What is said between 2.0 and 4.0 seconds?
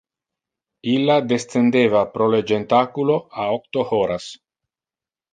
pro le jentaculo a octo